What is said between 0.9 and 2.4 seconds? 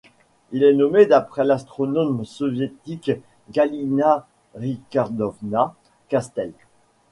d'après l'astronome